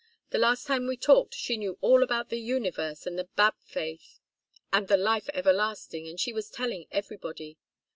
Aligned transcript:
The 0.31 0.39
last 0.39 0.65
time 0.65 0.87
we 0.87 0.97
talked 0.97 1.35
she 1.35 1.57
knew 1.57 1.77
all 1.79 2.01
about 2.01 2.29
the 2.29 2.39
universe 2.39 3.05
and 3.05 3.19
the 3.19 3.25
Bab 3.25 3.53
faith 3.59 4.19
and 4.73 4.87
the 4.87 4.97
life 4.97 5.29
everlasting 5.31 6.07
and 6.07 6.19
she 6.19 6.33
was 6.33 6.49
telling 6.49 6.87
everybody. 6.89 7.59